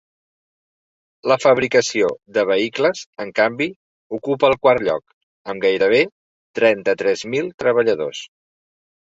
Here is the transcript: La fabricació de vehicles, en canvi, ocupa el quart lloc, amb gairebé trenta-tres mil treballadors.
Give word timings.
La 1.31 1.35
fabricació 1.41 2.07
de 2.37 2.45
vehicles, 2.51 3.03
en 3.25 3.29
canvi, 3.41 3.67
ocupa 4.19 4.49
el 4.49 4.57
quart 4.65 4.85
lloc, 4.89 5.05
amb 5.55 5.67
gairebé 5.67 6.03
trenta-tres 6.61 7.25
mil 7.37 7.55
treballadors. 7.67 8.25